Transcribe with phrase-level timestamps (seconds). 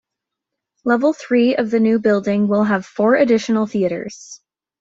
[0.83, 4.41] Level three of the new building will have four additional theatres.